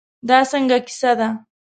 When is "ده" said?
1.19-1.27